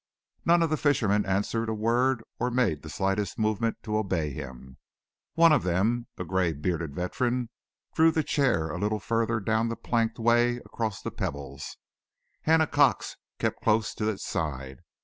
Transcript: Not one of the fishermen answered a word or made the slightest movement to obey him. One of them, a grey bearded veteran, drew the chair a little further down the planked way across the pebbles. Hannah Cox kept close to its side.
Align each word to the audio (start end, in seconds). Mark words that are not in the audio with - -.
Not 0.45 0.53
one 0.55 0.63
of 0.63 0.71
the 0.71 0.77
fishermen 0.77 1.27
answered 1.27 1.69
a 1.69 1.75
word 1.75 2.23
or 2.39 2.49
made 2.49 2.81
the 2.81 2.89
slightest 2.89 3.37
movement 3.37 3.77
to 3.83 3.99
obey 3.99 4.31
him. 4.33 4.79
One 5.35 5.51
of 5.51 5.61
them, 5.61 6.07
a 6.17 6.23
grey 6.25 6.53
bearded 6.53 6.95
veteran, 6.95 7.49
drew 7.93 8.09
the 8.09 8.23
chair 8.23 8.71
a 8.71 8.79
little 8.79 8.99
further 8.99 9.39
down 9.39 9.69
the 9.69 9.75
planked 9.75 10.17
way 10.17 10.55
across 10.57 11.03
the 11.03 11.11
pebbles. 11.11 11.77
Hannah 12.41 12.65
Cox 12.65 13.15
kept 13.37 13.61
close 13.61 13.93
to 13.93 14.09
its 14.09 14.25
side. 14.25 14.79